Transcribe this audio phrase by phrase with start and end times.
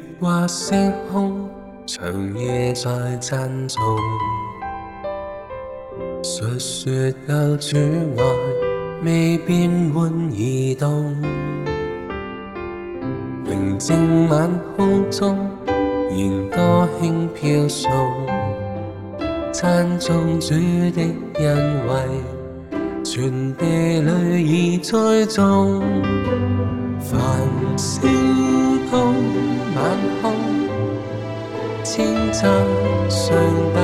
[0.20, 1.48] 挂星空，
[1.86, 3.80] 长夜在赞颂。
[6.22, 6.92] 述说
[7.28, 7.76] 又主
[8.16, 8.22] 来，
[9.04, 11.14] 未变换移动。
[13.44, 15.48] 宁静晚空中，
[16.10, 17.90] 弦歌轻飘送。
[19.52, 20.50] 赞颂主
[20.94, 21.02] 的
[21.34, 23.66] 恩惠，泉的
[24.00, 25.82] 里已栽种。
[27.00, 27.18] 繁
[27.76, 28.08] 星
[28.90, 29.49] 空。
[29.82, 30.30] 晚空
[31.82, 32.50] 千针
[33.08, 33.78] 尚密，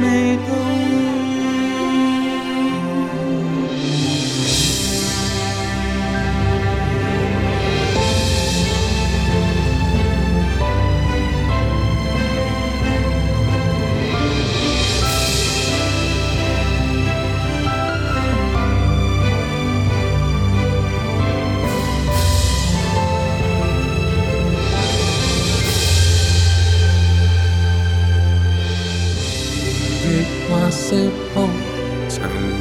[0.01, 1.14] 未动。